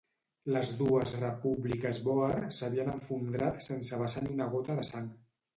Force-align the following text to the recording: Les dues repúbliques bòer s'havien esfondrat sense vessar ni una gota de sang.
Les 0.53 0.71
dues 0.79 1.11
repúbliques 1.23 1.99
bòer 2.09 2.41
s'havien 2.61 2.91
esfondrat 2.97 3.63
sense 3.69 4.03
vessar 4.05 4.25
ni 4.27 4.35
una 4.39 4.53
gota 4.59 4.81
de 4.83 4.91
sang. 4.93 5.17